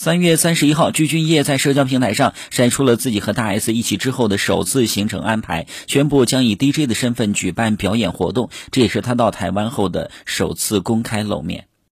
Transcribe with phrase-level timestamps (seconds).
[0.00, 11.67] 三月三十一号具俊晔在社交平台上晒出了自己和大 s 一起之后的首次行程安排宣布将以 dj 的身份举办表演活动这也是他到台湾后的首次公开露面。